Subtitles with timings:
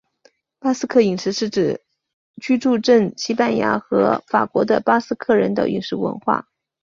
[0.57, 1.79] 巴斯克饮食是指
[2.37, 6.47] 居住证西班牙和法国的巴斯克人的饮食文化。